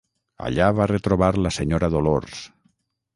Allà 0.47 0.69
va 0.79 0.87
retrobar 0.91 1.29
la 1.47 1.51
senyora 1.57 1.91
Dolors. 1.97 2.41